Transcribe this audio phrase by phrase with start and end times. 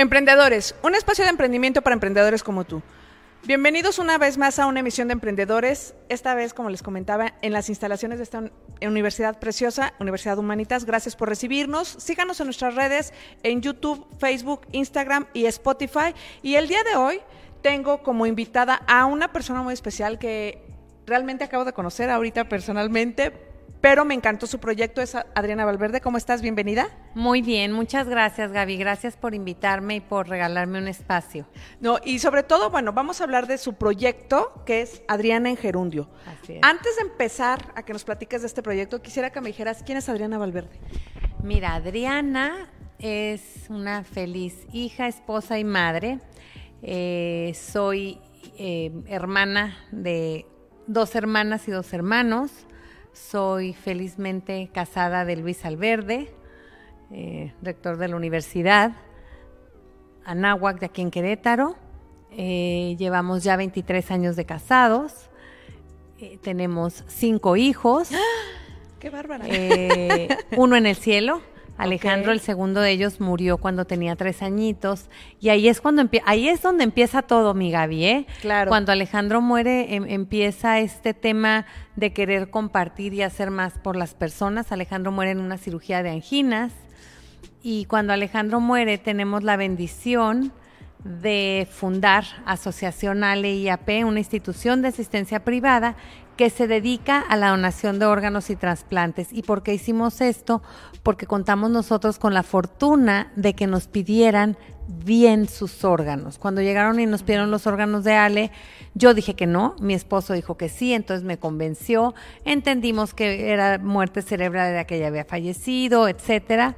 [0.00, 2.80] Emprendedores, un espacio de emprendimiento para emprendedores como tú.
[3.46, 7.54] Bienvenidos una vez más a una emisión de Emprendedores, esta vez, como les comentaba, en
[7.54, 8.50] las instalaciones de esta
[8.82, 10.84] universidad preciosa, Universidad Humanitas.
[10.84, 11.88] Gracias por recibirnos.
[11.88, 16.14] Síganos en nuestras redes, en YouTube, Facebook, Instagram y Spotify.
[16.42, 17.20] Y el día de hoy
[17.62, 20.62] tengo como invitada a una persona muy especial que
[21.06, 23.32] realmente acabo de conocer ahorita personalmente,
[23.80, 25.00] pero me encantó su proyecto.
[25.00, 26.00] Es Adriana Valverde.
[26.00, 26.42] ¿Cómo estás?
[26.42, 26.88] Bienvenida.
[27.14, 28.76] Muy bien, muchas gracias Gaby.
[28.76, 31.46] Gracias por invitarme y por regalarme un espacio.
[31.80, 35.56] No, y sobre todo, bueno, vamos a hablar de su proyecto que es Adriana en
[35.56, 36.08] Gerundio.
[36.26, 36.60] Así es.
[36.62, 39.98] Antes de empezar a que nos platiques de este proyecto, quisiera que me dijeras quién
[39.98, 40.78] es Adriana Valverde.
[41.42, 46.18] Mira, Adriana es una feliz hija, esposa y madre.
[46.82, 48.20] Eh, soy
[48.58, 50.46] eh, hermana de
[50.86, 52.66] dos hermanas y dos hermanos.
[53.12, 56.32] Soy felizmente casada de Luis Alverde,
[57.10, 58.92] eh, rector de la universidad,
[60.24, 61.76] Anáhuac de aquí en Querétaro.
[62.30, 65.28] Eh, llevamos ya 23 años de casados.
[66.18, 68.10] Eh, tenemos cinco hijos.
[69.00, 69.46] ¡Qué bárbara!
[70.56, 71.42] Uno en el cielo.
[71.82, 75.08] Alejandro, el segundo de ellos, murió cuando tenía tres añitos.
[75.40, 78.26] Y ahí es cuando ahí es donde empieza todo, mi Gaby, ¿eh?
[78.40, 78.68] Claro.
[78.68, 84.14] Cuando Alejandro muere, em- empieza este tema de querer compartir y hacer más por las
[84.14, 84.72] personas.
[84.72, 86.72] Alejandro muere en una cirugía de anginas.
[87.62, 90.52] Y cuando Alejandro muere, tenemos la bendición
[91.04, 95.96] de fundar Asociación Ale IAP, una institución de asistencia privada
[96.40, 99.28] que se dedica a la donación de órganos y trasplantes.
[99.30, 100.62] ¿Y por qué hicimos esto?
[101.02, 104.56] Porque contamos nosotros con la fortuna de que nos pidieran
[104.88, 106.38] bien sus órganos.
[106.38, 108.52] Cuando llegaron y nos pidieron los órganos de Ale,
[108.94, 112.14] yo dije que no, mi esposo dijo que sí, entonces me convenció,
[112.46, 116.76] entendimos que era muerte cerebral de que ella había fallecido, etcétera.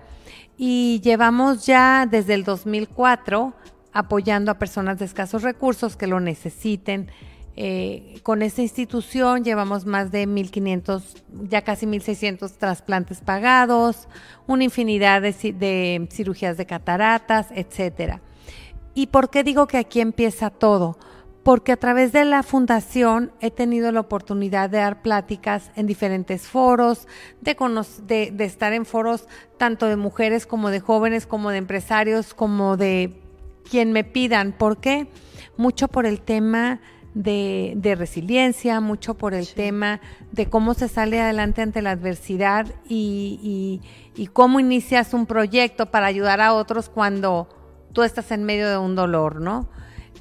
[0.58, 3.54] Y llevamos ya desde el 2004
[3.92, 7.12] apoyando a personas de escasos recursos que lo necesiten.
[7.54, 11.02] Eh, con esta institución llevamos más de 1.500,
[11.50, 14.08] ya casi 1.600 trasplantes pagados,
[14.46, 18.20] una infinidad de, ci- de cirugías de cataratas, etcétera.
[18.94, 20.96] ¿Y por qué digo que aquí empieza todo?
[21.42, 26.46] Porque a través de la fundación he tenido la oportunidad de dar pláticas en diferentes
[26.46, 27.08] foros,
[27.40, 29.26] de, de estar en foros
[29.58, 33.20] tanto de mujeres como de jóvenes, como de empresarios, como de
[33.68, 34.52] quien me pidan.
[34.52, 35.08] ¿Por qué?
[35.56, 36.80] Mucho por el tema
[37.14, 40.00] de, de resiliencia, mucho por el tema
[40.32, 45.86] de cómo se sale adelante ante la adversidad y, y- y cómo inicias un proyecto
[45.86, 47.48] para ayudar a otros cuando
[47.92, 49.68] tú estás en medio de un dolor, ¿no?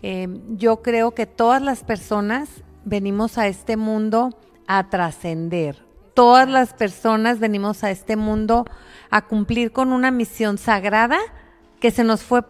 [0.04, 2.50] Eh, yo creo que todas las personas
[2.86, 4.38] venimos a este mundo
[4.68, 5.86] a trascender.
[6.14, 8.66] Todas las personas venimos a este mundo
[9.10, 11.20] a cumplir con una misión sagrada
[11.80, 12.44] que se nos fue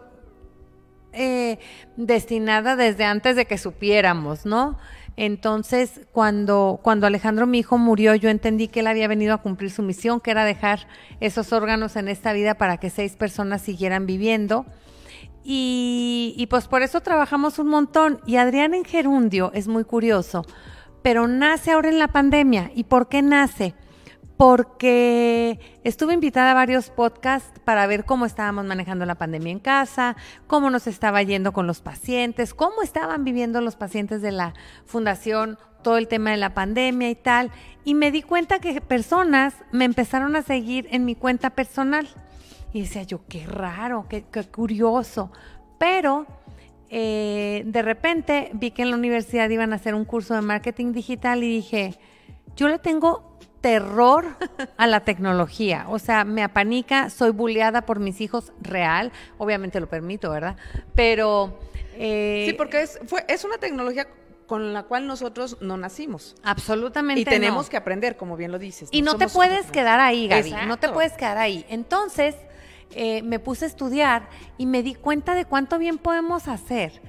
[1.12, 1.58] eh,
[1.96, 4.78] destinada desde antes de que supiéramos, ¿no?
[5.16, 9.70] Entonces, cuando, cuando Alejandro, mi hijo, murió, yo entendí que él había venido a cumplir
[9.70, 10.86] su misión, que era dejar
[11.20, 14.64] esos órganos en esta vida para que seis personas siguieran viviendo.
[15.44, 18.20] Y, y pues por eso trabajamos un montón.
[18.26, 20.46] Y Adrián en Gerundio es muy curioso,
[21.02, 22.70] pero nace ahora en la pandemia.
[22.74, 23.74] ¿Y por qué nace?
[24.42, 30.16] Porque estuve invitada a varios podcasts para ver cómo estábamos manejando la pandemia en casa,
[30.48, 34.52] cómo nos estaba yendo con los pacientes, cómo estaban viviendo los pacientes de la
[34.84, 37.52] fundación todo el tema de la pandemia y tal.
[37.84, 42.08] Y me di cuenta que personas me empezaron a seguir en mi cuenta personal
[42.72, 45.30] Y decía yo, qué raro, qué, curioso.
[45.78, 46.26] Pero
[46.90, 50.90] eh, de repente vi que en la universidad iban a hacer un curso de marketing
[50.92, 51.96] digital y dije,
[52.56, 53.31] yo le tengo
[53.62, 54.36] terror
[54.76, 59.88] a la tecnología, o sea, me apanica, soy bulleada por mis hijos real, obviamente lo
[59.88, 60.56] permito, ¿verdad?
[60.94, 61.58] Pero...
[61.94, 64.08] Eh, sí, porque es, fue, es una tecnología
[64.46, 66.34] con la cual nosotros no nacimos.
[66.42, 67.20] Absolutamente.
[67.20, 68.88] Y tenemos que aprender, como bien lo dices.
[68.92, 70.54] Y no, te puedes quedar ahí, Gaby.
[70.66, 71.64] No te puedes quedar ahí.
[71.68, 72.34] Entonces,
[72.90, 77.00] eh, me puse a estudiar y me di cuenta de cuánto bien podemos hacer.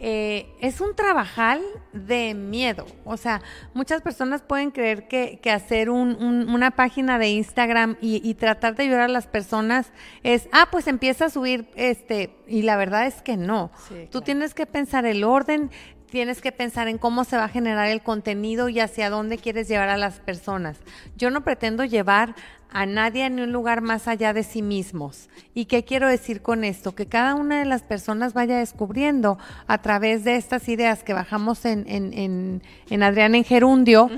[0.00, 1.60] Eh, es un trabajal
[1.92, 2.86] de miedo.
[3.04, 3.42] O sea,
[3.74, 9.08] muchas personas pueden creer que, hacer una página de Instagram y, tratar de ayudar a
[9.08, 9.92] las personas
[10.22, 13.70] es, ah, pues empieza a subir este, y la verdad es que no.
[14.10, 15.70] Tú tienes que pensar el orden,
[16.10, 19.68] tienes que pensar en cómo se va a generar el contenido y hacia dónde quieres
[19.68, 20.78] llevar a las personas.
[21.16, 22.34] Yo no pretendo llevar
[22.70, 25.28] a nadie en un lugar más allá de sí mismos.
[25.54, 26.94] ¿Y qué quiero decir con esto?
[26.94, 31.64] Que cada una de las personas vaya descubriendo a través de estas ideas que bajamos
[31.64, 34.10] en, en, en, en Adrián en Gerundio,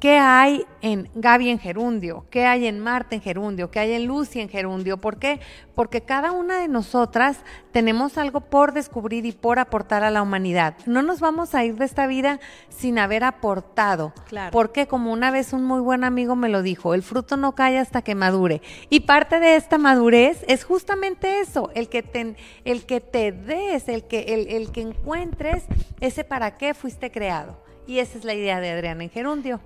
[0.00, 2.24] ¿Qué hay en Gaby en Gerundio?
[2.30, 3.70] ¿Qué hay en Marta en Gerundio?
[3.70, 4.96] ¿Qué hay en Lucy en Gerundio?
[4.96, 5.40] ¿Por qué?
[5.74, 10.74] Porque cada una de nosotras tenemos algo por descubrir y por aportar a la humanidad.
[10.86, 14.14] No nos vamos a ir de esta vida sin haber aportado.
[14.26, 14.52] Claro.
[14.52, 17.78] Porque como una vez un muy buen amigo me lo dijo, el fruto no cae
[17.78, 18.62] hasta que madure.
[18.88, 23.86] Y parte de esta madurez es justamente eso, el que te, el que te des,
[23.86, 25.64] el que, el, el que encuentres
[26.00, 27.62] ese para qué fuiste creado.
[27.86, 29.60] Y esa es la idea de Adriana en Gerundio.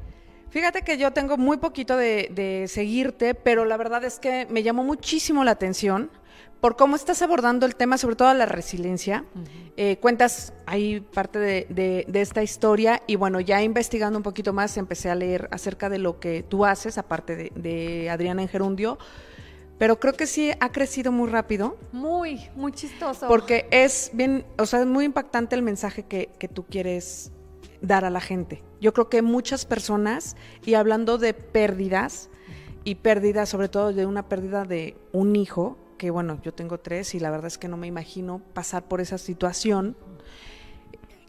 [0.54, 4.84] Fíjate que yo tengo muy poquito de, seguirte, pero la verdad es que me llamó
[4.84, 6.12] muchísimo la atención
[6.60, 9.24] por cómo estás abordando el tema, sobre todo la resiliencia.
[9.76, 15.10] Eh, cuentas ahí parte de, esta historia y bueno, ya investigando un poquito más empecé
[15.10, 18.96] a leer acerca de lo que tú haces, aparte de, Adriana en Gerundio.
[19.76, 21.76] Pero creo que sí ha crecido muy rápido.
[21.90, 23.26] Muy, muy chistoso.
[23.26, 27.32] Porque es bien, o sea, es muy impactante el mensaje que, que tú quieres
[27.86, 28.62] dar a la gente.
[28.80, 32.30] Yo creo que muchas personas, y hablando de pérdidas,
[32.84, 37.14] y pérdidas sobre todo de una pérdida de un hijo, que bueno, yo tengo tres
[37.14, 39.96] y la verdad es que no me imagino pasar por esa situación,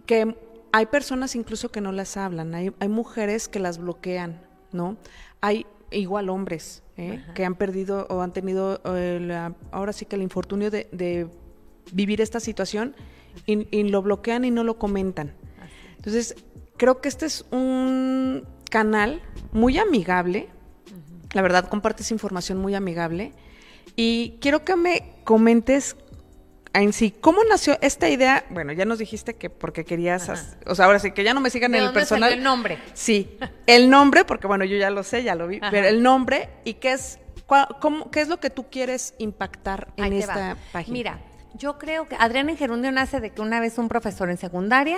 [0.06, 0.36] que
[0.72, 4.42] hay personas incluso que no las hablan, hay, hay mujeres que las bloquean,
[4.74, 4.98] ¿no?
[5.40, 7.24] Hay igual hombres ¿eh?
[7.34, 11.30] que han perdido o han tenido eh, ahora sí que el infortunio de,
[11.94, 12.96] vivir esta situación
[13.46, 15.34] y, lo bloquean y no lo comentan.
[15.98, 16.36] Entonces,
[16.78, 19.22] creo que este es un canal
[19.52, 20.50] muy amigable.
[21.34, 23.34] La verdad, compartes información muy amigable.
[23.96, 25.96] Y quiero que me comentes
[26.74, 28.46] en sí, ¿cómo nació esta idea?
[28.50, 30.30] Bueno, ya nos dijiste que porque querías,
[30.66, 32.34] o sea, ahora sí, que ya no me sigan en el personal.
[32.34, 32.78] el nombre?
[32.94, 36.50] Sí, el nombre, porque bueno, yo ya lo sé, ya lo vi, pero el nombre
[36.66, 37.20] y qué es,
[37.80, 40.94] cómo, qué es lo que tú quieres impactar en esta página.
[40.94, 41.20] Mira,
[41.58, 44.98] yo creo que Adriana en Gerundio nace de que una vez un profesor en secundaria,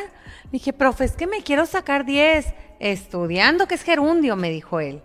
[0.52, 5.02] dije, profe, es que me quiero sacar 10 estudiando que es gerundio, me dijo él.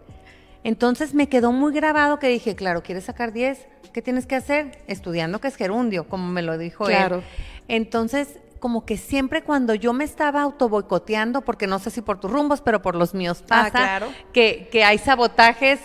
[0.64, 3.66] Entonces me quedó muy grabado que dije, claro, ¿quieres sacar 10?
[3.92, 4.82] ¿Qué tienes que hacer?
[4.86, 7.16] Estudiando que es gerundio, como me lo dijo claro.
[7.16, 7.22] él.
[7.68, 12.20] Entonces, como que siempre cuando yo me estaba auto boicoteando, porque no sé si por
[12.20, 14.00] tus rumbos, pero por los míos ah, pasa,
[14.32, 15.80] que, que hay sabotajes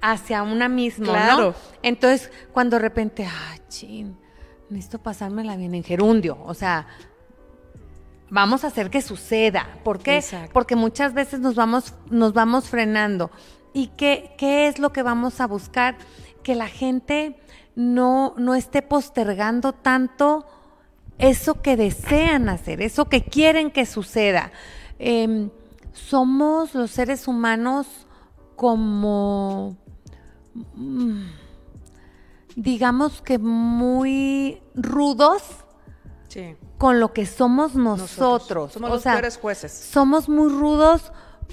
[0.00, 1.42] hacia una misma, claro.
[1.42, 1.54] ¿no?
[1.82, 4.16] Entonces, cuando de repente, ah, chin
[4.70, 6.86] necesito pasármela bien en gerundio, o sea,
[8.30, 9.78] vamos a hacer que suceda.
[9.84, 10.22] ¿Por qué?
[10.52, 13.30] Porque muchas veces nos vamos, nos vamos frenando.
[13.72, 15.96] ¿Y qué, qué es lo que vamos a buscar?
[16.42, 17.36] Que la gente
[17.74, 20.46] no, no esté postergando tanto
[21.18, 24.52] eso que desean hacer, eso que quieren que suceda.
[24.98, 25.50] Em,
[25.92, 27.86] somos los seres humanos
[28.56, 29.76] como...
[30.74, 31.26] Mm,
[32.58, 35.42] digamos que muy rudos
[36.76, 38.72] con lo que somos nosotros.
[38.72, 39.72] Somos los peores jueces.
[39.72, 41.12] Somos muy rudos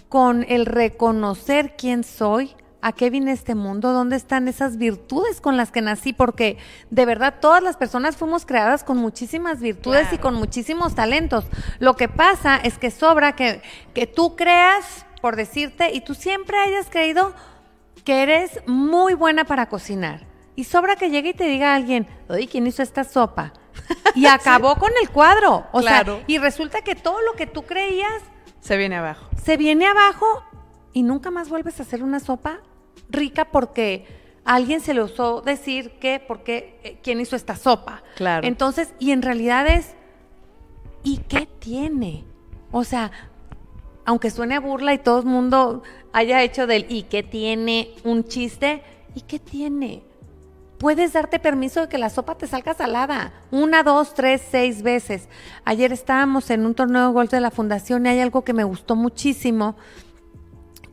[0.10, 5.58] con el reconocer quién soy, a qué vine este mundo, dónde están esas virtudes con
[5.58, 6.58] las que nací, porque
[6.90, 11.46] de verdad todas las personas fuimos creadas con muchísimas virtudes y con muchísimos talentos.
[11.78, 13.62] Lo que pasa es que sobra que,
[13.94, 17.34] que tú creas, por decirte, y tú siempre hayas creído
[18.04, 22.48] que eres muy buena para cocinar y sobra que llegue y te diga alguien, oye,
[22.48, 23.54] ¿quién hizo esta sopa?
[24.16, 25.66] Y acabó con el cuadro.
[25.74, 28.24] O sea, y resulta que todo lo que tú creías...
[28.62, 29.30] Se viene abajo.
[29.44, 30.26] Se viene abajo
[30.94, 32.62] y nunca más vuelves a hacer una sopa
[33.10, 34.08] rica porque
[34.46, 38.04] alguien se le usó decir que, porque, eh, ¿quién hizo esta sopa?
[38.16, 38.48] Claro.
[38.48, 39.96] Entonces, y en realidad es,
[41.04, 42.24] ¿y qué tiene?
[42.72, 43.12] O sea,
[44.06, 45.84] aunque suene a burla y todo el mundo
[46.14, 47.96] haya hecho del ¿y qué tiene?
[48.04, 48.84] un chiste,
[49.16, 50.04] ¿y qué tiene?
[50.78, 53.34] Puedes darte permiso de que la sopa te salga salada.
[53.52, 55.28] Una, dos, tres, seis veces.
[55.64, 58.64] Ayer estábamos en un torneo de golf de la fundación y hay algo que me
[58.64, 59.76] gustó muchísimo,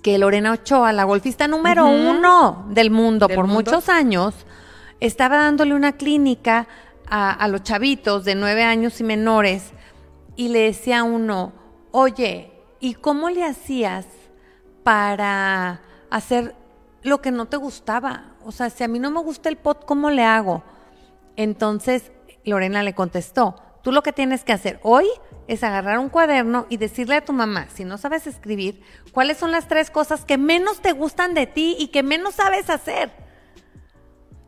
[0.02, 4.34] que Lorena Ochoa, la golfista número uno del mundo por muchos años,
[5.00, 6.66] estaba dándole una clínica
[7.08, 9.72] a, a, los chavitos de nueve años y menores
[10.34, 11.52] y le decía a uno,
[11.90, 14.06] oye, ¿y cómo le hacías
[14.82, 16.54] para hacer
[17.02, 18.31] lo que no te gustaba?
[18.44, 20.62] O sea, si a mí no me gusta el pot, ¿cómo le hago?
[21.37, 22.12] Entonces
[22.44, 25.06] Lorena le contestó, tú lo que tienes que hacer hoy
[25.49, 28.82] es agarrar un cuaderno y decirle a tu mamá, si no sabes escribir,
[29.12, 32.70] cuáles son las tres cosas que menos te gustan de ti y que menos sabes
[32.70, 33.11] hacer.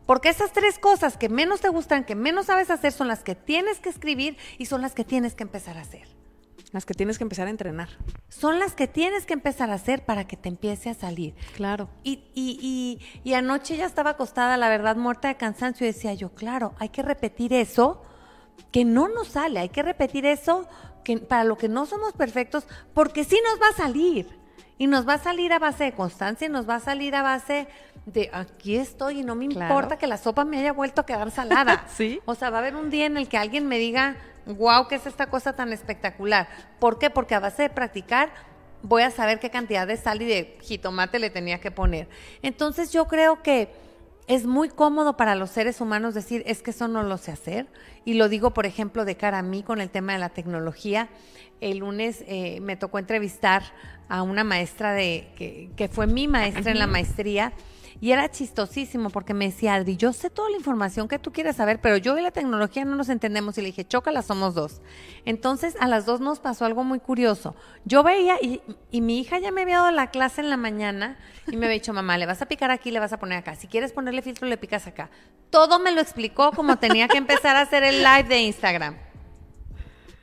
[0.06, 3.34] Porque esas tres cosas que menos te gustan, que menos sabes hacer, son las que
[3.34, 6.06] tienes que escribir y son las que tienes que empezar a hacer.
[6.74, 7.88] Las que tienes que empezar a entrenar.
[8.28, 11.32] Son las que tienes que empezar a hacer para que te empiece a salir.
[11.54, 11.88] Claro.
[12.02, 13.00] Y, y, y,
[13.30, 16.88] y anoche ya estaba acostada, la verdad, muerta de cansancio y decía yo, claro, hay
[16.88, 18.02] que repetir eso
[18.72, 20.66] que no nos sale, hay que repetir eso
[21.04, 24.42] que para lo que no somos perfectos, porque sí nos va a salir.
[24.76, 27.22] Y nos va a salir a base de constancia, y nos va a salir a
[27.22, 27.68] base
[28.06, 29.72] de aquí estoy y no me Claro.
[29.72, 31.84] importa que la sopa me haya vuelto a quedar salada.
[31.96, 32.20] Sí.
[32.24, 34.16] O sea, va a haber un día en el que alguien me diga,
[34.46, 36.48] wow, ¿qué es esta cosa tan espectacular?
[36.78, 37.10] ¿Por qué?
[37.10, 38.30] Porque a base de practicar
[38.84, 42.06] voy a saber qué cantidad de sal y de jitomate le tenía que poner.
[42.42, 43.70] Entonces yo creo que
[44.26, 47.66] es muy cómodo para los seres humanos decir, es que eso no lo sé hacer.
[48.04, 51.08] Y lo digo, por ejemplo, de cara a mí con el tema de la tecnología.
[51.60, 53.62] El lunes eh, me tocó entrevistar
[54.08, 57.52] a una maestra de que, que fue mi maestra en la maestría.
[58.04, 61.56] Y era chistosísimo porque me decía, Adri, yo sé toda la información que tú quieres
[61.56, 63.56] saber, pero yo y la tecnología no nos entendemos.
[63.56, 64.82] Y le dije, chócala, somos dos.
[65.24, 67.56] Entonces, a las dos nos pasó algo muy curioso.
[67.86, 71.16] Yo veía, y, y mi hija ya me había dado la clase en la mañana,
[71.46, 73.54] y me había dicho, mamá, le vas a picar aquí, le vas a poner acá.
[73.54, 75.08] Si quieres ponerle filtro, le picas acá.
[75.48, 78.98] Todo me lo explicó como tenía que empezar a hacer el live de Instagram.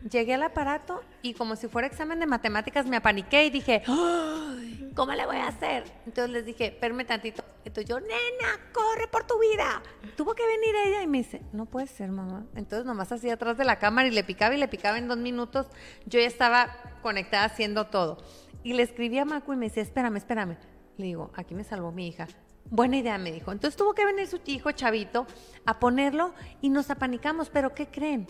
[0.07, 4.91] Llegué al aparato y como si fuera examen de matemáticas me apaniqué y dije, "Ay,
[4.95, 5.83] ¿cómo le voy a hacer?
[6.05, 7.43] Entonces les dije, espérame tantito.
[7.63, 9.81] Entonces yo, nena, corre por tu vida.
[10.15, 12.45] Tuvo que venir ella y me dice, no puede ser, mamá.
[12.55, 15.17] Entonces nomás así atrás de la cámara y le picaba y le picaba en dos
[15.17, 15.67] minutos.
[16.05, 18.23] Yo ya estaba conectada haciendo todo.
[18.63, 20.57] Y le escribí a Macu y me decía, espérame, espérame.
[20.97, 22.27] Le digo, aquí me salvó mi hija.
[22.65, 23.51] Buena idea, me dijo.
[23.51, 25.25] Entonces tuvo que venir su hijo chavito
[25.65, 27.49] a ponerlo y nos apanicamos.
[27.49, 28.27] Pero ¿qué creen?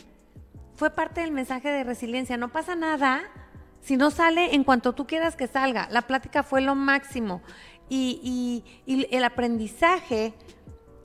[0.81, 2.37] Fue parte del mensaje de resiliencia.
[2.37, 3.21] No pasa nada
[3.81, 5.87] si no sale en cuanto tú quieras que salga.
[5.91, 7.43] La plática fue lo máximo.
[7.87, 8.19] Y,
[8.87, 10.33] y- y el aprendizaje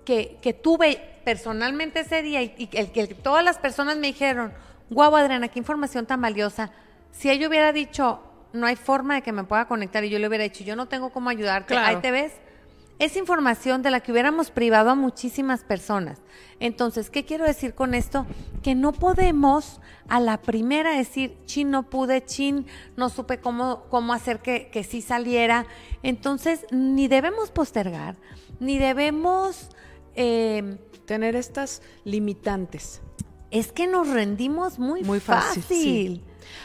[0.07, 4.55] que, que tuve personalmente ese día y, y el que todas las personas me dijeron,
[4.89, 6.71] guau Adriana, qué información tan valiosa.
[7.11, 8.23] Si ella hubiera dicho,
[8.55, 10.87] no hay forma de que me pueda conectar y yo le hubiera dicho, yo no
[10.89, 11.97] tengo cómo ayudarte, Claro.
[11.99, 12.33] ahí te ves.
[12.99, 16.19] Es información de la que hubiéramos privado a muchísimas personas.
[16.61, 18.25] Entonces, ¿qué quiero decir con esto?
[18.63, 24.15] Que no podemos a la primera decir, chin, no pude, chin, no supe cómo, cómo
[24.15, 25.67] hacer que, que sí saliera.
[26.03, 28.17] Entonces, ni debemos postergar,
[28.61, 29.69] ni debemos...
[30.15, 33.01] eh, Tener estas limitantes.
[33.53, 35.63] es que nos rendimos muy, Muy fácil.
[35.63, 36.25] fácil, sí.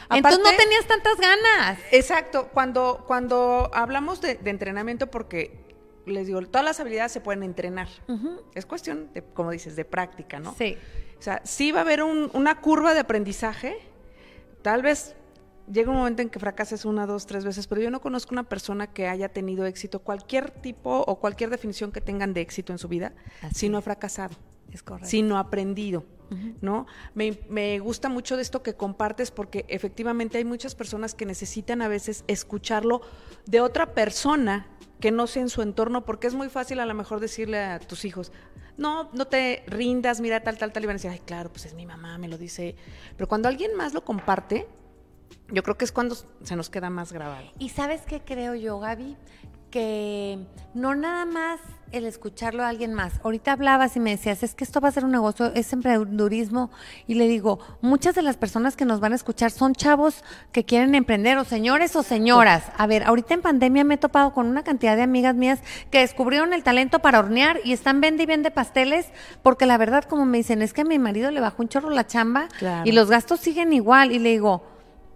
[0.09, 1.77] Entonces no tenías tantas ganas.
[1.91, 5.60] Exacto, cuando, cuando hablamos de, de entrenamiento, porque
[6.05, 7.87] les digo, todas las habilidades se pueden entrenar.
[8.55, 10.53] Es cuestión, de, como dices, de práctica, ¿no?
[10.57, 10.77] Sí.
[11.19, 13.77] O sea, sí va a haber un- una curva de aprendizaje.
[14.61, 15.15] Tal vez
[15.71, 18.43] llega un momento en que fracases una, dos, tres veces, pero yo no conozco una
[18.43, 22.79] persona que haya tenido éxito, cualquier tipo o cualquier definición que tengan de éxito en
[22.79, 24.35] su vida, Así si no ha fracasado,
[24.71, 25.07] Es correcto.
[25.09, 26.03] si no ha aprendido.
[26.61, 26.85] ¿No?
[27.13, 31.81] Me, me gusta mucho de esto que compartes porque efectivamente hay muchas personas que necesitan
[31.81, 33.01] a veces escucharlo
[33.45, 34.67] de otra persona
[35.01, 37.79] que no sea en su entorno, porque es muy fácil a lo mejor decirle a
[37.79, 38.31] tus hijos,
[38.77, 41.65] no, no te rindas, mira tal, tal, tal, y van a decir, ay, claro, pues
[41.65, 42.75] es mi mamá, me lo dice.
[43.17, 44.67] Pero cuando alguien más lo comparte,
[45.51, 47.51] yo creo que es cuando se nos queda más grabado.
[47.59, 49.17] Y sabes qué creo yo, Gaby,
[49.71, 50.37] que
[50.73, 51.59] no nada más
[51.91, 53.13] el escucharlo a alguien más.
[53.23, 56.71] Ahorita hablabas y me decías, es que esto va a ser un negocio, es emprendedurismo.
[57.05, 60.23] Y le digo, muchas de las personas que nos van a escuchar son chavos
[60.53, 62.63] que quieren emprender, o señores o señoras.
[62.77, 65.59] A ver, ahorita en pandemia me he topado con una cantidad de amigas mías
[65.89, 69.07] que descubrieron el talento para hornear y están vende y vende pasteles,
[69.43, 71.89] porque la verdad, como me dicen, es que a mi marido le bajó un chorro
[71.89, 72.83] la chamba Claro.
[72.89, 74.13] y los gastos siguen igual.
[74.13, 74.63] Y le digo,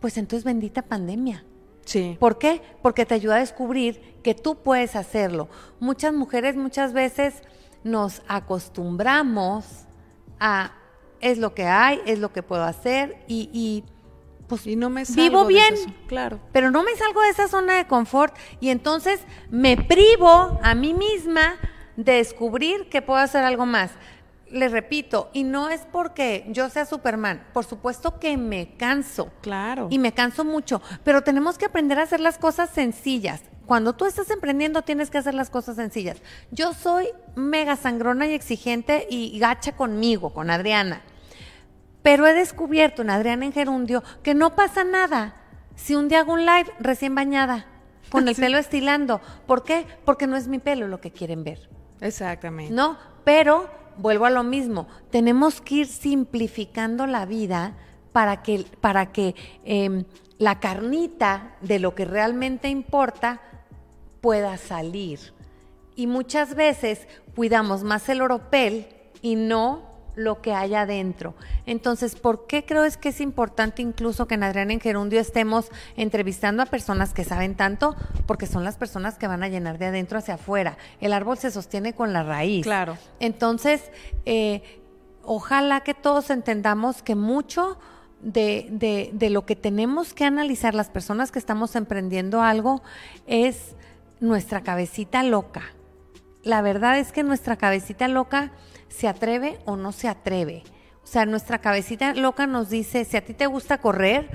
[0.01, 1.45] pues entonces bendita pandemia.
[1.85, 2.17] Sí.
[2.19, 2.61] ¿Por qué?
[2.81, 5.47] Porque te ayuda a descubrir que tú puedes hacerlo.
[5.79, 7.41] Muchas mujeres muchas veces
[7.83, 9.85] nos acostumbramos
[10.39, 10.73] a
[11.21, 13.83] es lo que hay, es lo que puedo hacer y, y,
[14.47, 15.75] pues Y no me vivo salgo de bien,
[16.07, 16.39] claro.
[16.51, 20.93] pero no me salgo de esa zona de confort y entonces me privo a mí
[20.93, 21.55] misma
[21.95, 23.91] descubrir que puedo hacer algo más.
[24.49, 29.31] Les repito, y no es porque yo sea Superman, por supuesto que me canso.
[29.41, 29.87] Claro.
[29.89, 33.41] Y me canso mucho, pero tenemos que aprender a hacer las cosas sencillas.
[33.65, 36.21] Cuando tú estás emprendiendo tienes que hacer las cosas sencillas.
[36.51, 41.01] Yo soy mega sangrona y exigente y gacha conmigo, con Adriana.
[42.03, 45.35] Pero he descubierto en Adriana en Gerundio que no pasa nada
[45.75, 47.65] si un día hago un live recién bañada,
[48.09, 49.21] con el pelo estilando.
[49.47, 49.87] ¿Por qué?
[50.05, 51.67] Porque no es mi pelo lo que quieren ver.
[52.01, 52.73] Exactamente.
[52.73, 54.87] No, pero vuelvo a lo mismo.
[55.09, 57.73] Tenemos que ir simplificando la vida
[58.11, 60.05] para que, para que em,
[60.37, 63.41] la carnita de lo que realmente importa
[64.21, 65.19] pueda salir.
[65.95, 68.87] Y muchas veces cuidamos más el oropel
[69.21, 71.33] y no lo que hay adentro.
[71.65, 75.69] Entonces, ¿por qué creo es que es importante incluso que en Adriana en Gerundio estemos
[75.97, 77.95] entrevistando a personas que saben tanto?
[78.25, 80.77] Porque son las personas que van a llenar de adentro hacia afuera.
[81.01, 82.63] El árbol se sostiene con la raíz.
[82.63, 82.97] Claro.
[83.19, 83.83] Entonces,
[84.25, 84.81] eh,
[85.23, 87.77] ojalá que todos entendamos que mucho
[88.21, 92.81] de, de, de lo que tenemos que analizar las personas que estamos emprendiendo algo
[93.27, 93.75] es
[94.19, 95.63] nuestra cabecita loca.
[96.45, 98.51] La verdad es que nuestra cabecita loca
[98.87, 100.61] se atreve o no se atreve.
[101.03, 104.29] O sea, nuestra cabecita loca nos dice, si a ti te gusta correr,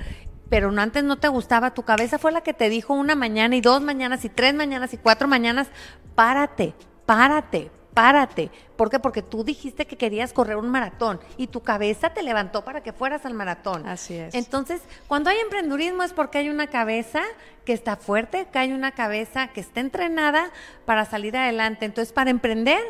[0.48, 3.54] pero no, antes no te gustaba, tu cabeza fue la que te dijo una mañana
[3.54, 5.68] y dos mañanas y tres mañanas y cuatro mañanas,
[6.16, 6.74] párate,
[7.06, 8.50] párate, párate.
[8.76, 8.98] ¿Por qué?
[8.98, 12.94] Porque tú dijiste que querías correr un maratón y tu cabeza te levantó para que
[12.94, 13.86] fueras al maratón.
[13.86, 14.34] Así es.
[14.34, 17.20] Entonces, cuando hay emprendurismo es porque hay una cabeza
[17.66, 20.50] que está fuerte, que hay una cabeza que está entrenada
[20.86, 21.84] para salir adelante.
[21.84, 22.80] Entonces, para emprender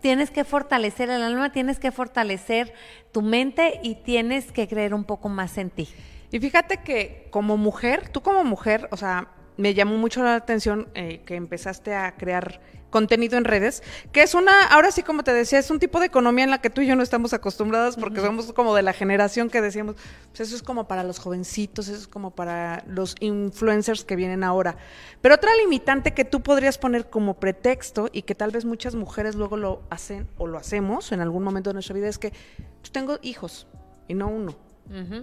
[0.00, 2.74] tienes que fortalecer el alma, tienes que fortalecer
[3.12, 5.88] tu mente y tienes que creer un poco más en ti.
[6.32, 10.88] Y fíjate que como mujer, tú como mujer, o sea, me llamó mucho la atención
[10.94, 12.60] eh, que empezaste a crear
[12.90, 13.82] contenido en redes,
[14.12, 16.60] que es una, ahora sí como te decía, es un tipo de economía en la
[16.60, 19.96] que tú y yo no estamos acostumbradas porque somos como de la generación que decíamos,
[20.28, 24.44] pues eso es como para los jovencitos, eso es como para los influencers que vienen
[24.44, 24.76] ahora.
[25.20, 29.34] Pero otra limitante que tú podrías poner como pretexto y que tal vez muchas mujeres
[29.34, 32.92] luego lo hacen o lo hacemos en algún momento de nuestra vida es que yo
[32.92, 33.66] tengo hijos
[34.08, 34.65] y no uno.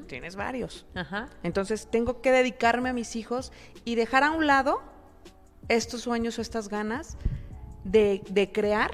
[0.08, 0.86] Tienes varios.
[0.94, 1.30] Ajá.
[1.44, 3.52] Entonces tengo que dedicarme a mis hijos
[3.86, 4.82] y dejar a un lado
[5.70, 7.18] estos sueños o estas ganas
[7.84, 8.92] de, de crear,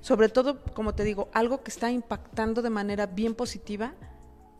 [0.00, 3.94] sobre todo, como te digo, algo que está impactando de manera bien positiva,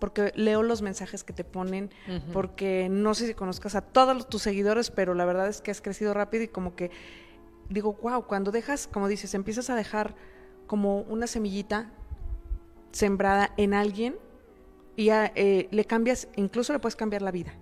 [0.01, 1.91] porque leo los mensajes que te ponen,
[2.33, 5.71] porque no sé si conozcas a todos los- tus seguidores, pero la verdad es que
[5.71, 6.91] has crecido rápido y como que
[7.69, 10.15] digo, wow, cuando dejas, como dices, empiezas a dejar
[10.67, 11.91] como una semillita
[12.93, 14.17] sembrada en alguien
[14.97, 17.53] y ya, eh, le cambias, incluso le puedes cambiar la vida.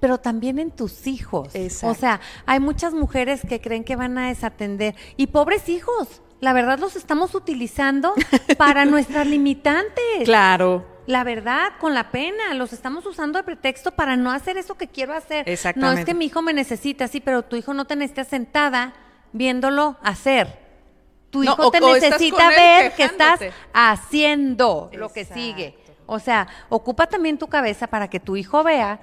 [0.00, 1.54] pero también en tus hijos.
[1.54, 1.88] Exacto.
[1.92, 4.96] O sea, hay muchas mujeres que creen que van a desatender.
[5.16, 8.12] Y pobres hijos, la verdad los estamos utilizando
[8.58, 10.24] para nuestras limitantes.
[10.24, 10.84] Claro.
[11.06, 14.88] La verdad, con la pena, los estamos usando de pretexto para no hacer eso que
[14.88, 15.46] quiero hacer.
[15.46, 16.00] No Exactamente.
[16.00, 18.92] es que mi hijo me necesita, sí, pero tu hijo no te necesita sentada
[19.32, 20.58] viéndolo hacer.
[21.30, 23.40] Tu No, hijo o- te necesita ver que estás
[23.72, 25.78] haciendo lo que sigue.
[26.10, 28.98] O sea, ocupa también tu cabeza para que tu hijo vea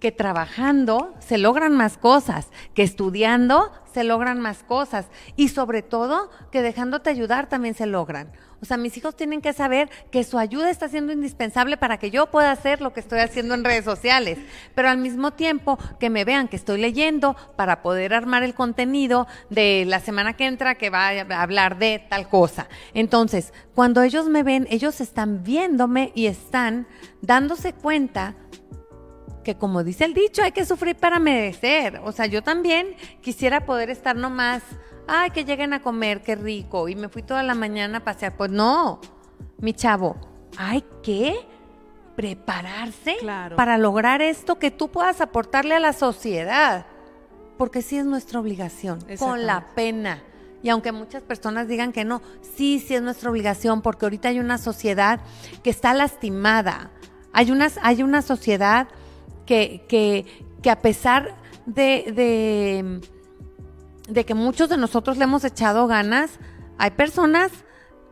[0.00, 6.30] que trabajando se logran más cosas, que estudiando se logran más cosas y sobre todo
[6.50, 8.32] que dejándote ayudar también se logran.
[8.62, 12.10] O sea, mis hijos tienen que saber que su ayuda está siendo indispensable para que
[12.10, 14.38] yo pueda hacer lo que estoy haciendo en redes sociales,
[14.74, 19.26] pero al mismo tiempo que me vean que estoy leyendo para poder armar el contenido
[19.48, 22.68] de la semana que entra que va a hablar de tal cosa.
[22.92, 26.86] Entonces, cuando ellos me ven, ellos están viéndome y están
[27.22, 28.34] dándose cuenta
[29.44, 32.00] que como dice el dicho, hay que sufrir para merecer.
[32.04, 34.62] O sea, yo también quisiera poder estar nomás,
[35.08, 38.36] ay, que lleguen a comer, qué rico, y me fui toda la mañana a pasear.
[38.36, 39.00] Pues no,
[39.58, 40.16] mi chavo,
[40.56, 41.46] hay que
[42.16, 43.56] prepararse Claro.
[43.56, 46.86] para lograr esto que tú puedas aportarle a la sociedad.
[47.56, 50.22] Porque sí es nuestra obligación, con la pena.
[50.62, 54.38] Y aunque muchas personas digan que no, sí, sí es nuestra obligación, porque ahorita hay
[54.40, 55.20] una sociedad
[55.62, 56.90] que está lastimada.
[57.32, 58.88] Hay, unas, hay una sociedad
[59.50, 60.26] que, que,
[60.62, 61.34] que a pesar
[61.66, 63.00] de, de,
[64.08, 66.38] de que muchos de nosotros le hemos echado ganas,
[66.78, 67.50] hay personas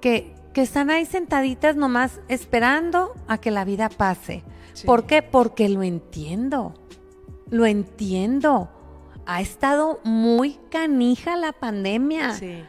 [0.01, 4.43] que, que están ahí sentaditas nomás esperando a que la vida pase.
[4.73, 4.85] Sí.
[4.85, 5.23] ¿Por qué?
[5.23, 6.75] Porque lo entiendo.
[7.51, 8.69] Lo entiendo.
[9.25, 12.35] Ha estado muy canija la pandemia.
[12.35, 12.65] Sí.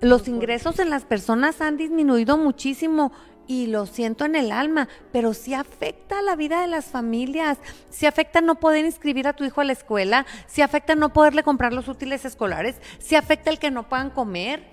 [0.00, 3.12] Los ingresos en las personas han disminuido muchísimo
[3.46, 7.58] y lo siento en el alma, pero sí afecta a la vida de las familias,
[7.90, 11.42] sí afecta no poder inscribir a tu hijo a la escuela, sí afecta no poderle
[11.42, 14.68] comprar los útiles escolares, sí afecta el que no puedan comer.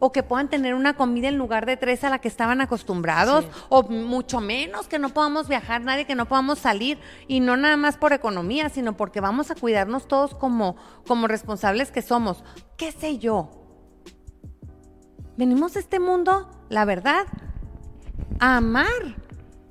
[0.00, 3.46] o que puedan tener una comida en lugar de tres a la que estaban acostumbrados,
[3.68, 7.76] o mucho menos que no podamos viajar nadie, que no podamos salir, y no nada
[7.76, 12.44] más por economía, sino porque vamos a cuidarnos todos como, como responsables que somos.
[12.76, 13.50] ¿Qué sé yo?
[15.36, 17.26] Venimos a este mundo, la verdad,
[18.40, 19.16] a amar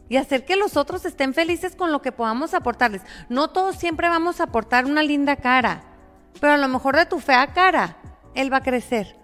[0.10, 3.02] y hacer que los otros estén felices con lo que podamos aportarles.
[3.30, 5.84] No todos siempre vamos a aportar una linda cara,
[6.40, 7.98] pero a lo mejor de tu fea cara,
[8.36, 9.16] él va a crecer.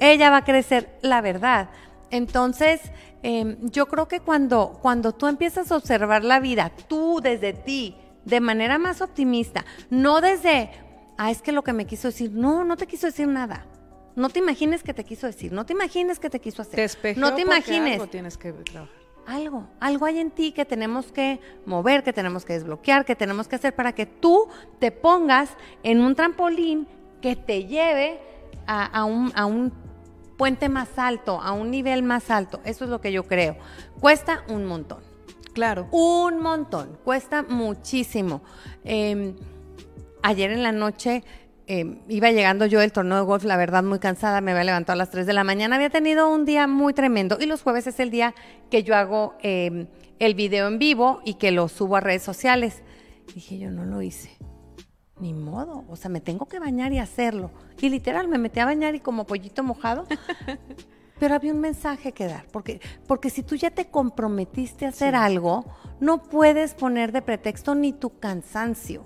[0.00, 1.70] Ella va a crecer, la verdad.
[2.10, 2.80] Entonces,
[3.22, 7.96] em, yo creo que cuando, cuando tú empiezas a observar la vida, tú desde ti,
[8.24, 10.70] de manera más optimista, no desde,
[11.18, 13.66] ah, es que lo que me quiso decir, no, no te quiso decir nada.
[14.20, 16.90] No te imagines que te quiso decir, no te imagines que te quiso hacer.
[16.90, 17.94] Te no te imagines.
[17.94, 19.00] Algo tienes que trabajar.
[19.26, 23.48] Algo, algo hay en ti que tenemos que mover, que tenemos que desbloquear, que tenemos
[23.48, 25.50] que hacer para que tú te pongas
[25.82, 26.86] en un trampolín
[27.22, 28.20] que te lleve
[28.66, 29.72] a, un, a un
[30.36, 32.60] puente más alto, a un nivel más alto.
[32.64, 33.56] Eso es lo que yo creo.
[34.00, 35.00] Cuesta un montón.
[35.54, 35.88] Claro.
[35.92, 36.98] Un montón.
[37.04, 38.42] Cuesta muchísimo.
[38.84, 39.34] Em,
[40.22, 41.24] ayer en la noche
[41.70, 44.94] em, iba llegando yo del torneo de golf, la verdad muy cansada, me había levantado
[44.94, 47.86] a las 3 de la mañana, había tenido un día muy tremendo y los jueves
[47.86, 48.34] es el día
[48.70, 49.86] que yo hago em,
[50.18, 52.82] el video en vivo y que lo subo a redes sociales.
[53.34, 54.36] Dije, yo no lo hice
[55.20, 57.50] ni modo, o sea, me tengo que bañar y hacerlo.
[57.80, 60.06] Y literal, me metí a bañar y como pollito mojado.
[61.20, 65.14] Pero había un mensaje que dar, porque, porque si tú ya te comprometiste a hacer
[65.14, 65.66] algo,
[66.00, 69.04] no puedes poner de pretexto ni tu cansancio.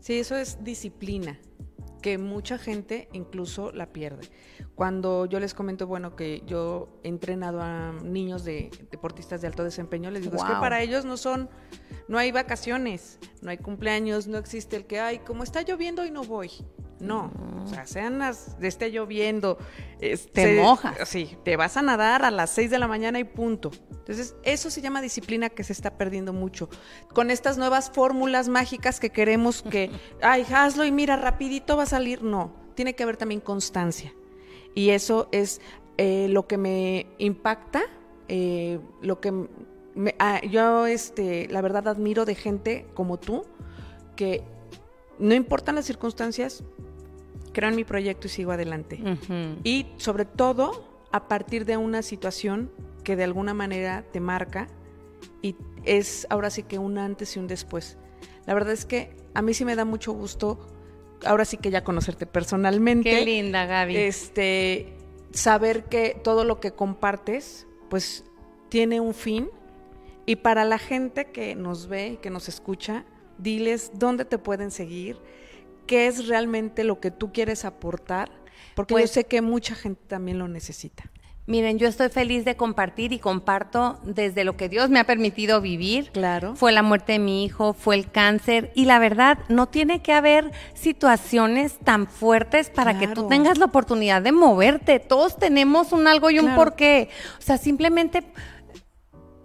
[0.00, 1.38] Sí, eso es disciplina,
[2.04, 4.28] que mucha gente incluso la pierde.
[4.74, 9.64] Cuando yo les comento, bueno, que yo he entrenado a niños de deportistas de alto
[9.64, 11.48] desempeño, les digo, es que para ellos no son,
[12.06, 16.10] no hay vacaciones, no hay cumpleaños, no existe el que, ay, como está lloviendo y
[16.10, 16.50] no voy.
[17.00, 19.58] No, o sea, sean las, esté lloviendo.
[20.32, 21.08] te mojas.
[21.08, 23.72] Sí, te vas a nadar a las 6 de la mañana y punto.
[23.90, 26.68] Entonces, eso se llama disciplina que se está perdiendo mucho.
[27.12, 29.90] Con estas nuevas fórmulas mágicas que queremos que,
[30.22, 32.22] ay, hazlo y mira, rapidito va a salir.
[32.22, 34.14] No, tiene que haber también constancia.
[34.74, 35.60] Y eso es
[35.96, 37.82] eh, lo que me impacta,
[38.28, 39.32] eh, lo que
[39.94, 43.44] me, ah, yo, este, la verdad, admiro de gente como tú,
[44.16, 44.42] que
[45.18, 46.64] no importan las circunstancias,
[47.54, 49.00] creo en mi proyecto y sigo adelante.
[49.64, 52.70] Y sobre todo, a partir de una situación
[53.02, 54.68] que de alguna manera te marca
[55.40, 57.96] y es ahora sí que un antes y un después.
[58.44, 60.58] La verdad es que a mí sí me da mucho gusto
[61.24, 63.10] ahora sí que ya conocerte personalmente.
[63.10, 63.96] Qué linda, Gaby.
[63.96, 64.92] Este,
[65.32, 68.24] saber que todo lo que compartes, pues
[68.68, 69.50] tiene un fin.
[70.26, 73.04] Y para la gente que nos ve, que nos escucha,
[73.38, 75.18] diles dónde te pueden seguir,
[75.86, 78.30] qué es realmente lo que tú quieres aportar,
[78.74, 81.10] porque yo pues sé que mucha gente también lo necesita.
[81.46, 85.60] Miren, yo estoy feliz de compartir y comparto desde lo que Dios me ha permitido
[85.60, 86.10] vivir.
[86.10, 86.56] Claro.
[86.56, 90.14] Fue la muerte de mi hijo, fue el cáncer y la verdad, no tiene que
[90.14, 95.00] haber situaciones tan fuertes para que tú tengas la oportunidad de moverte.
[95.00, 97.10] Todos tenemos un algo y un porqué.
[97.38, 98.24] O sea, simplemente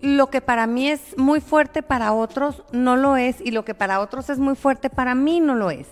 [0.01, 3.75] lo que para mí es muy fuerte para otros no lo es y lo que
[3.75, 5.87] para otros es muy fuerte para mí no lo es.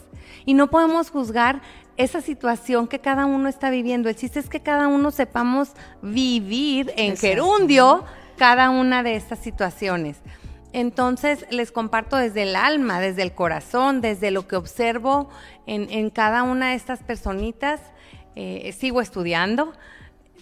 [0.47, 1.61] Y no podemos juzgar
[1.97, 4.07] esa situación que cada uno está viviendo.
[4.07, 8.05] El chiste es que cada uno sepamos vivir en gerundio
[8.37, 10.21] cada una de estas situaciones.
[10.71, 15.29] Entonces les comparto desde el alma, desde el corazón, desde lo que observo
[15.65, 17.81] en, cada una de estas personitas.
[18.37, 19.73] Eh, sigo estudiando.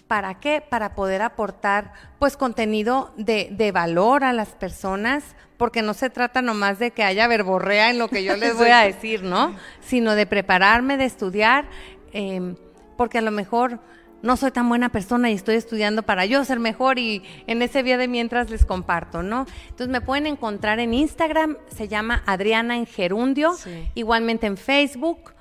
[0.08, 0.60] ¿Para qué?
[0.60, 5.24] Para poder aportar pues contenido de, de, valor a las personas,
[5.56, 8.68] porque no se trata nomás de que haya verborrea en lo que yo les voy
[8.68, 9.56] a decir, ¿no?
[9.80, 11.68] Sino de prepararme, de estudiar,
[12.12, 12.54] em,
[12.96, 13.80] porque a lo mejor
[14.22, 17.82] no soy tan buena persona y estoy estudiando para yo ser mejor y en ese
[17.82, 19.46] día de mientras les comparto, ¿no?
[19.64, 23.56] Entonces me pueden encontrar en Instagram, se llama Adriana en Gerundio,
[23.94, 25.35] igualmente en Facebook.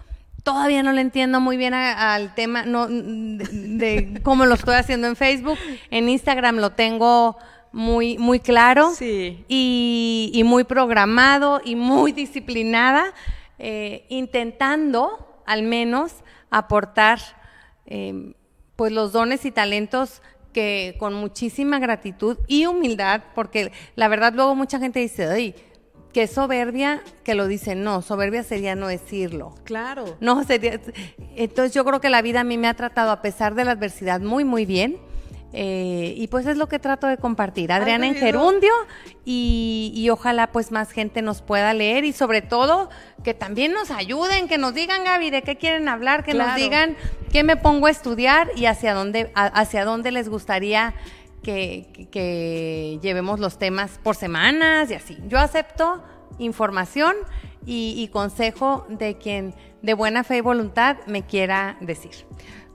[0.45, 5.15] Todavía no le entiendo muy bien al tema no, de, cómo lo estoy haciendo en
[5.15, 5.57] Facebook.
[5.89, 7.35] En Instagram lo tengo
[7.71, 13.11] muy, muy claro y, muy programado y muy disciplinada,
[13.57, 16.13] eh, intentando al menos
[16.51, 17.19] aportar
[17.87, 18.35] em,
[18.75, 20.21] pues los dones y talentos
[20.53, 25.55] que con muchísima gratitud y humildad, porque la verdad luego mucha gente dice, ay,
[26.15, 29.53] qué soberbia que lo dice, no, soberbia sería no decirlo.
[29.65, 30.15] Claro.
[30.21, 30.79] No sería,
[31.35, 33.71] entonces yo creo que la vida a mí me ha tratado a pesar de la
[33.71, 34.95] adversidad muy, muy bien
[35.57, 37.71] Eh, y pues es lo que trato de compartir.
[37.71, 38.15] Adriana en.
[38.15, 38.73] Gerundio
[39.23, 42.89] y, y ojalá pues más gente nos pueda leer y sobre todo
[43.23, 46.97] que también nos ayuden, que nos digan Gaby de qué quieren hablar, que nos digan
[47.31, 50.93] qué me pongo a estudiar y hacia dónde, a- hacia dónde les gustaría
[51.45, 55.17] que, que- que llevemos los temas por semanas y así.
[55.27, 56.03] Yo acepto
[56.39, 57.15] información
[57.65, 62.11] y, y consejo de quien de buena fe y voluntad me quiera decir.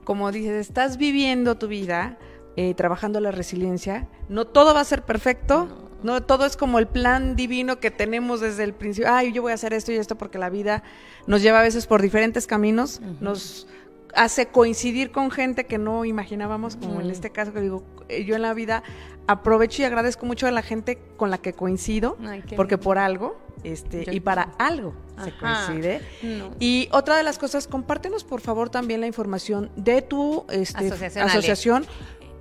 [0.03, 2.17] Como dices, estás viviendo tu vida,
[2.55, 4.07] eh, trabajando la resiliencia.
[4.29, 5.67] No todo va a ser perfecto.
[6.03, 6.23] No.
[6.23, 9.11] todo es como el plan divino que tenemos desde el principio.
[9.13, 10.81] Ay, yo voy a hacer esto y esto porque la vida
[11.27, 13.01] nos lleva a veces por diferentes caminos.
[13.19, 13.67] Nos
[14.15, 18.35] hace coincidir con gente que no imaginábamos, como en este caso que digo, eh, yo
[18.35, 18.83] en la vida
[19.27, 22.83] aprovecho y agradezco mucho a la gente con la que coincido, Ay, porque lindo.
[22.83, 24.93] por algo, este, Yo- y para algo
[25.23, 26.01] se coincide.
[26.23, 26.51] No.
[26.59, 31.85] Y otra de las cosas, compártenos por favor también la información de tu este, Asociación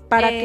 [0.08, 0.40] para Eh,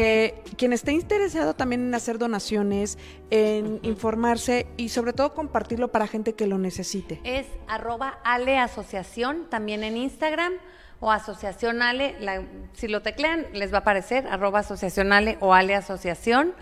[0.46, 3.00] que quien esté interesado también en hacer donaciones,
[3.32, 7.20] en informarse y sobre todo compartirlo para gente que lo necesite.
[7.24, 10.54] Es arroba Ale Asociación, también en Instagram,
[11.00, 12.42] o Asociación Ale, la-
[12.74, 16.54] si lo teclean les va a aparecer, arroba Asociación Ale o Ale Asociación.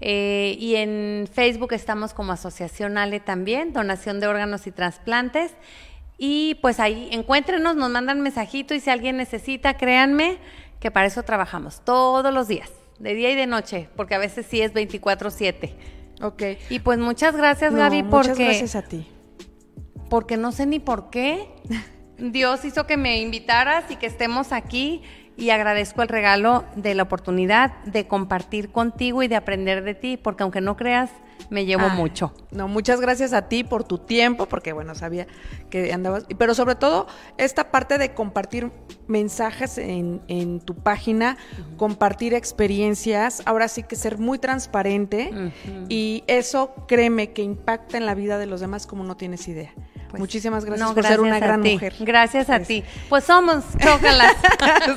[0.00, 5.52] Eh, y en Facebook estamos como Asociación Ale también, donación de órganos y trasplantes.
[6.18, 10.38] Y pues ahí encuéntrenos, nos mandan mensajito y si alguien necesita, créanme
[10.80, 14.46] que para eso trabajamos todos los días, de día y de noche, porque a veces
[14.48, 15.74] sí es 24/7.
[16.22, 16.42] Ok.
[16.70, 19.06] Y pues muchas gracias No, Gaby porque muchas gracias a ti.
[20.10, 21.48] porque no sé ni por qué.
[22.18, 25.02] Dios hizo que me invitaras y que estemos aquí
[25.36, 30.16] y agradezco el regalo de la oportunidad de compartir contigo y de aprender de ti,
[30.16, 31.10] porque aunque no creas,
[31.50, 32.32] me llevo mucho.
[32.50, 35.26] No, muchas gracias a ti por tu tiempo, porque bueno, sabía
[35.70, 38.72] que andabas, pero sobre todo esta parte de compartir
[39.06, 41.36] mensajes en, en tu página,
[41.76, 45.30] compartir experiencias, ahora sí que ser muy transparente
[45.88, 49.72] y eso créeme que impacta en la vida de los demás como no tienes idea.
[50.10, 51.72] Pues, Muchísimas gracias no, por ser una a gran ti.
[51.74, 51.94] mujer.
[52.00, 52.84] Gracias a Pues, ti.
[53.08, 54.34] Pues somos, chócalas.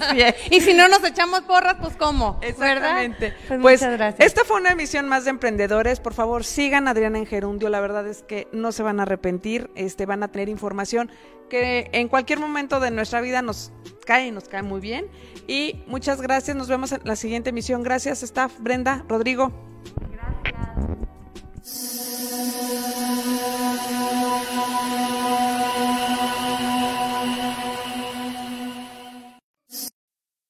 [0.52, 2.39] Y si no nos echamos porras, pues cómo.
[2.41, 3.30] Exactamente.
[3.32, 3.38] ¿Verdad?
[3.48, 4.26] Pues, Pues, muchas gracias.
[4.28, 6.00] esta fue una emisión más de emprendedores.
[6.00, 7.69] Por favor, sigan a Adriana en Gerundio.
[7.69, 9.69] La verdad es que no se van a arrepentir.
[9.76, 11.12] Este, van a tener información
[11.50, 13.72] que en cualquier momento de nuestra vida nos
[14.06, 15.08] cae y nos cae muy bien.
[15.48, 16.56] Y muchas gracias.
[16.56, 17.82] Nos vemos en la siguiente emisión.
[17.84, 18.54] Gracias, staff.
[18.60, 19.52] Brenda, Rodrigo.